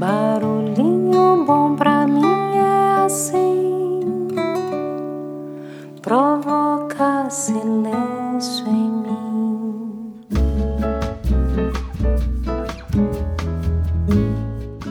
Barulhinho 0.00 1.44
bom 1.44 1.76
pra 1.76 2.06
mim 2.06 2.24
é 2.56 3.04
assim, 3.04 4.00
provoca 6.00 7.28
silêncio 7.28 8.66
em 8.66 8.90
mim. 8.90 10.24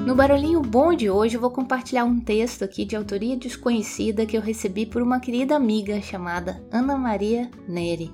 No 0.05 0.13
Barulhinho 0.13 0.61
Bom 0.61 0.93
de 0.93 1.09
hoje 1.09 1.37
eu 1.37 1.41
vou 1.41 1.49
compartilhar 1.49 2.05
um 2.05 2.19
texto 2.19 2.63
aqui 2.63 2.85
de 2.85 2.95
autoria 2.95 3.35
desconhecida 3.35 4.27
que 4.27 4.37
eu 4.37 4.41
recebi 4.41 4.85
por 4.85 5.01
uma 5.01 5.19
querida 5.19 5.55
amiga 5.55 5.99
chamada 6.03 6.63
Ana 6.71 6.95
Maria 6.95 7.49
Neri, 7.67 8.13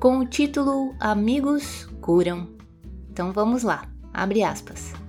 com 0.00 0.20
o 0.20 0.26
título 0.26 0.94
Amigos 0.98 1.86
Curam. 2.00 2.48
Então 3.10 3.32
vamos 3.32 3.62
lá, 3.62 3.84
abre 4.14 4.42
aspas. 4.42 5.01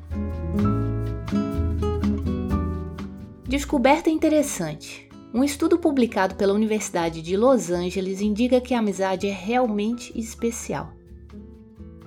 Descoberta 3.53 4.09
interessante. 4.09 5.07
Um 5.31 5.43
estudo 5.43 5.77
publicado 5.77 6.34
pela 6.34 6.55
Universidade 6.55 7.21
de 7.21 7.38
Los 7.38 7.70
Angeles 7.70 8.20
indica 8.20 8.59
que 8.59 8.73
a 8.73 8.79
amizade 8.79 9.27
é 9.27 9.31
realmente 9.31 10.12
especial. 10.20 10.91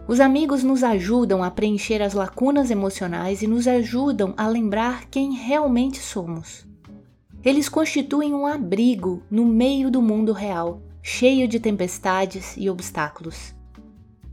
Os 0.09 0.19
amigos 0.19 0.65
nos 0.65 0.83
ajudam 0.83 1.45
a 1.45 1.51
preencher 1.53 2.03
as 2.03 2.15
lacunas 2.15 2.69
emocionais 2.69 3.43
e 3.43 3.47
nos 3.47 3.69
ajudam 3.69 4.35
a 4.37 4.49
lembrar 4.49 5.07
quem 5.09 5.35
realmente 5.35 6.01
somos. 6.01 6.67
Eles 7.45 7.69
constituem 7.69 8.35
um 8.35 8.45
abrigo 8.45 9.23
no 9.31 9.45
meio 9.45 9.89
do 9.89 10.03
mundo 10.03 10.33
real, 10.33 10.83
cheio 11.01 11.47
de 11.47 11.61
tempestades 11.61 12.57
e 12.57 12.69
obstáculos. 12.69 13.56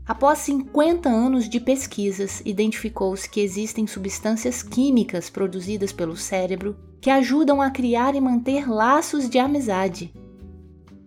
Após 0.06 0.40
50 0.40 1.08
anos 1.08 1.48
de 1.48 1.58
pesquisas, 1.58 2.42
identificou-se 2.44 3.28
que 3.28 3.40
existem 3.40 3.86
substâncias 3.86 4.62
químicas 4.62 5.30
produzidas 5.30 5.92
pelo 5.92 6.14
cérebro 6.14 6.76
que 7.00 7.08
ajudam 7.08 7.62
a 7.62 7.70
criar 7.70 8.14
e 8.14 8.20
manter 8.20 8.68
laços 8.68 9.28
de 9.30 9.38
amizade. 9.38 10.12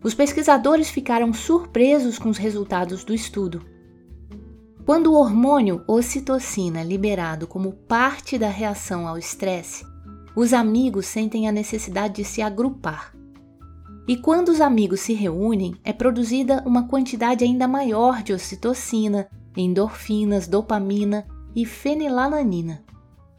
Os 0.04 0.14
pesquisadores 0.14 0.90
ficaram 0.90 1.32
surpresos 1.32 2.18
com 2.18 2.30
os 2.30 2.38
resultados 2.38 3.04
do 3.04 3.14
estudo. 3.14 3.64
Quando 4.86 5.12
o 5.12 5.16
hormônio 5.16 5.84
ocitocina 5.88 6.82
é 6.82 6.84
liberado 6.84 7.46
como 7.46 7.74
parte 7.74 8.38
da 8.38 8.48
reação 8.48 9.08
ao 9.08 9.18
estresse, 9.18 9.86
os 10.36 10.54
amigos 10.54 11.08
sentem 11.08 11.48
a 11.48 11.52
necessidade 11.52 12.16
de 12.16 12.24
se 12.24 12.42
agrupar. 12.42 13.17
E 14.08 14.16
quando 14.16 14.50
os 14.50 14.62
amigos 14.62 15.02
se 15.02 15.14
reúnem, 15.14 15.76
é 15.84 15.92
produzida 15.92 16.64
uma 16.66 16.88
quantidade 16.88 17.44
ainda 17.44 17.68
maior 17.68 18.24
de 18.24 18.32
ocitocina, 18.32 19.28
endorfinas, 19.56 20.48
dopamina 20.48 21.28
e 21.54 21.66
fenilalanina, 21.66 22.86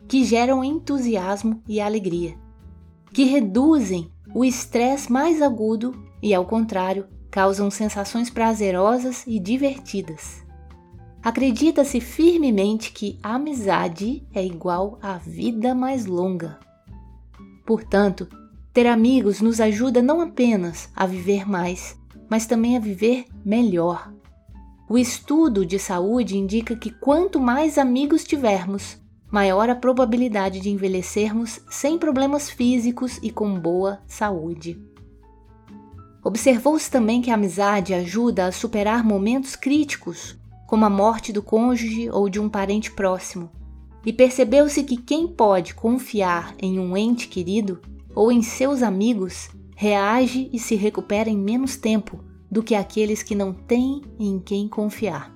que 0.07 0.25
geram 0.25 0.63
entusiasmo 0.63 1.63
e 1.67 1.81
alegria, 1.81 2.37
que 3.15 3.25
reduzem 3.25 4.13
o 4.35 4.45
estresse 4.45 5.11
mais 5.11 5.41
agudo 5.41 5.95
e, 6.23 6.35
ao 6.35 6.45
contrário, 6.45 7.07
causam 7.31 7.71
sensações 7.71 8.29
prazerosas 8.29 9.25
e 9.27 9.39
divertidas. 9.39 10.45
Acredita-se 11.23 12.01
firmemente 12.01 12.93
que 12.93 13.19
a 13.23 13.35
amizade 13.35 14.27
é 14.35 14.45
igual 14.45 14.99
à 15.01 15.17
vida 15.17 15.75
mais 15.75 16.05
longa. 16.05 16.59
Portanto, 17.67 18.29
ter 18.79 18.87
amigos 18.87 19.41
nos 19.41 19.61
ajuda 19.61 20.01
não 20.01 20.21
apenas 20.21 20.89
a 20.95 21.05
viver 21.05 21.51
mais, 21.51 21.99
mas 22.31 22.47
também 22.47 22.77
a 22.77 22.79
viver 22.79 23.25
melhor. 23.45 24.15
O 24.89 24.97
estudo 24.97 25.67
de 25.67 25.81
saúde 25.81 26.39
indica 26.39 26.77
que 26.77 26.89
quanto 26.89 27.41
mais 27.41 27.77
amigos 27.77 28.23
tivermos, 28.23 28.97
maior 29.33 29.69
a 29.69 29.75
probabilidade 29.75 30.61
de 30.61 30.71
envelhecermos 30.71 31.59
sem 31.69 31.99
problemas 31.99 32.49
físicos 32.49 33.19
e 33.21 33.33
com 33.33 33.59
boa 33.59 34.01
saúde. 34.07 34.81
Observou-se 36.23 36.89
também 36.89 37.21
que 37.21 37.33
a 37.33 37.35
amizade 37.35 37.93
ajuda 37.93 38.47
a 38.47 38.53
superar 38.53 39.03
momentos 39.03 39.57
críticos, 39.57 40.39
como 40.69 40.85
a 40.85 40.91
morte 40.91 41.33
do 41.33 41.43
cônjuge 41.43 42.09
ou 42.11 42.29
de 42.29 42.39
um 42.39 42.49
parente 42.49 42.93
próximo, 42.93 43.51
e 44.07 44.13
percebeu-se 44.13 44.85
que 44.85 44.97
quem 44.97 45.27
pode 45.27 45.75
confiar 45.75 46.55
em 46.63 46.79
um 46.79 46.97
ente 46.97 47.27
querido 47.27 47.81
ou 48.19 48.33
em 48.33 48.43
seus 48.43 48.83
amigos 48.83 49.49
reage 49.77 50.51
e 50.53 50.59
se 50.59 50.75
recupera 50.75 51.31
em 51.31 51.39
menos 51.39 51.77
tempo 51.77 52.19
do 52.51 52.65
que 52.65 52.75
aqueles 52.75 53.23
que 53.23 53.33
não 53.33 53.53
têm 53.53 54.03
em 54.19 54.41
quem 54.41 54.67
confiar. 54.67 55.33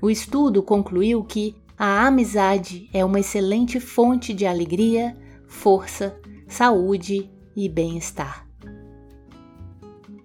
O 0.00 0.08
estudo 0.08 0.62
concluiu 0.62 1.24
que 1.24 1.56
a 1.76 2.06
amizade 2.06 2.88
é 2.92 3.04
uma 3.04 3.18
excelente 3.18 3.80
fonte 3.80 4.32
de 4.32 4.46
alegria, 4.46 5.16
força, 5.48 6.16
saúde 6.46 7.28
e 7.56 7.68
bem-estar. 7.68 8.48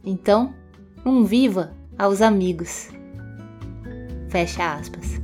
Então, 0.06 0.54
um 1.04 1.24
viva 1.24 1.76
aos 1.98 2.22
amigos. 2.22 2.90
Fecha 4.30 4.76
aspas. 4.76 5.20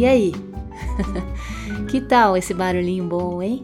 E 0.00 0.06
aí? 0.06 0.32
que 1.90 2.00
tal 2.00 2.34
esse 2.34 2.54
barulhinho 2.54 3.04
bom, 3.04 3.42
hein? 3.42 3.62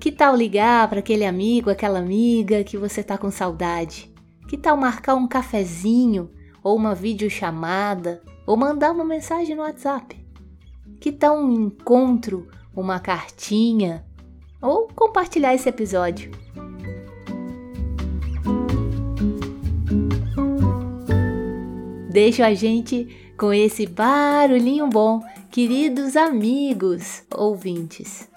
Que 0.00 0.10
tal 0.10 0.34
ligar 0.34 0.88
para 0.88 0.98
aquele 0.98 1.24
amigo, 1.24 1.70
aquela 1.70 2.00
amiga 2.00 2.64
que 2.64 2.76
você 2.76 3.04
tá 3.04 3.16
com 3.16 3.30
saudade? 3.30 4.12
Que 4.48 4.56
tal 4.56 4.76
marcar 4.76 5.14
um 5.14 5.28
cafezinho 5.28 6.28
ou 6.60 6.76
uma 6.76 6.92
videochamada 6.92 8.20
ou 8.48 8.56
mandar 8.56 8.90
uma 8.90 9.04
mensagem 9.04 9.54
no 9.54 9.62
WhatsApp? 9.62 10.16
Que 10.98 11.12
tal 11.12 11.38
um 11.38 11.52
encontro, 11.52 12.48
uma 12.74 12.98
cartinha 12.98 14.04
ou 14.60 14.88
compartilhar 14.88 15.54
esse 15.54 15.68
episódio? 15.68 16.32
Deixa 22.10 22.44
a 22.44 22.54
gente 22.54 23.29
com 23.40 23.54
esse 23.54 23.86
barulhinho 23.86 24.86
bom, 24.86 25.24
queridos 25.50 26.14
amigos 26.14 27.22
ouvintes. 27.34 28.28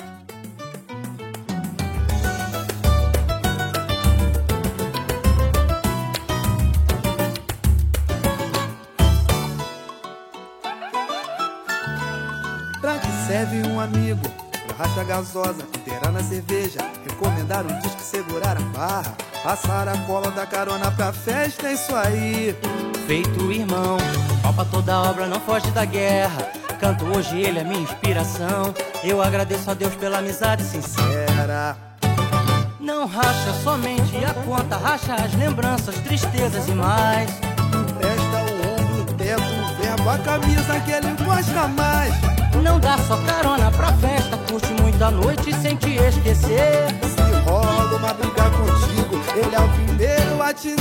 Pra 12.79 12.97
que 12.97 13.07
serve 13.27 13.67
um 13.67 13.81
amigo? 13.81 14.21
Borracha 14.69 15.03
gasosa, 15.03 15.67
terá 15.83 16.13
na 16.13 16.23
cerveja. 16.23 16.79
Recomendar 17.05 17.65
um 17.65 17.79
disco, 17.81 17.99
segurar 17.99 18.55
a 18.55 18.61
barra. 18.77 19.17
Passar 19.43 19.89
a 19.89 19.97
cola 20.05 20.31
da 20.31 20.45
carona 20.45 20.89
pra 20.91 21.11
festa, 21.11 21.67
é 21.67 21.73
isso 21.73 21.93
aí. 21.93 22.55
Feito 23.05 23.51
irmão, 23.51 23.97
palpa 24.53 24.65
toda 24.65 25.01
obra, 25.01 25.27
não 25.27 25.39
foge 25.39 25.69
da 25.71 25.83
guerra. 25.85 26.49
Canto 26.79 27.05
hoje, 27.05 27.39
ele 27.39 27.59
é 27.59 27.63
minha 27.63 27.81
inspiração. 27.81 28.73
Eu 29.03 29.21
agradeço 29.21 29.69
a 29.69 29.73
Deus 29.73 29.95
pela 29.95 30.19
amizade 30.19 30.63
sincera. 30.63 31.75
Não 32.79 33.07
racha 33.07 33.53
somente 33.63 34.15
a 34.23 34.33
conta, 34.45 34.77
racha 34.77 35.15
as 35.15 35.33
lembranças, 35.35 35.95
tristezas 35.95 36.67
e 36.67 36.71
mais. 36.71 37.29
Presta 37.97 38.37
o 38.37 38.73
ombro, 38.73 39.01
o 39.01 39.13
teto, 39.15 39.41
o 39.41 39.81
verbo, 39.81 40.09
a 40.09 40.17
camisa 40.19 40.79
que 40.81 40.91
ele 40.91 41.15
gosta 41.23 41.67
mais. 41.69 42.13
Não 42.61 42.79
dá 42.79 42.97
só 42.99 43.17
carona 43.23 43.71
pra 43.71 43.91
festa, 43.93 44.37
curte 44.49 44.73
muito 44.81 45.01
a 45.03 45.11
noite 45.11 45.53
sem 45.55 45.75
te 45.75 45.95
esquecer. 45.95 46.87
Se 47.01 47.49
rola 47.49 47.95
uma 47.95 48.13
briga 48.13 48.49
contigo, 48.51 49.21
ele 49.35 49.55
é 49.55 49.59
o 49.59 49.69
primeiro 49.69 50.41
a 50.41 50.53
te 50.53 50.75